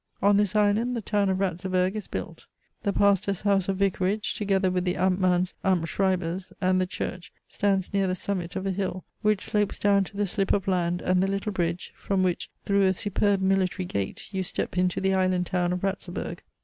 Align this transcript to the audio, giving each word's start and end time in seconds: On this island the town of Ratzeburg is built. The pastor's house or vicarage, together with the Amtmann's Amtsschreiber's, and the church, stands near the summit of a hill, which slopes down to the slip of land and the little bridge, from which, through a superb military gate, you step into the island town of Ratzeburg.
On 0.19 0.35
this 0.35 0.55
island 0.55 0.95
the 0.95 1.01
town 1.03 1.29
of 1.29 1.37
Ratzeburg 1.39 1.93
is 1.95 2.07
built. 2.07 2.47
The 2.81 2.91
pastor's 2.91 3.41
house 3.41 3.69
or 3.69 3.73
vicarage, 3.73 4.33
together 4.33 4.71
with 4.71 4.83
the 4.83 4.95
Amtmann's 4.95 5.53
Amtsschreiber's, 5.63 6.51
and 6.59 6.81
the 6.81 6.87
church, 6.87 7.31
stands 7.47 7.93
near 7.93 8.07
the 8.07 8.15
summit 8.15 8.55
of 8.55 8.65
a 8.65 8.71
hill, 8.71 9.05
which 9.21 9.43
slopes 9.45 9.77
down 9.77 10.03
to 10.05 10.17
the 10.17 10.25
slip 10.25 10.53
of 10.53 10.67
land 10.67 11.03
and 11.03 11.21
the 11.21 11.27
little 11.29 11.51
bridge, 11.51 11.93
from 11.95 12.23
which, 12.23 12.49
through 12.65 12.87
a 12.87 12.93
superb 12.93 13.41
military 13.41 13.85
gate, 13.85 14.33
you 14.33 14.41
step 14.41 14.75
into 14.75 14.99
the 14.99 15.13
island 15.13 15.45
town 15.45 15.71
of 15.71 15.83
Ratzeburg. 15.83 16.39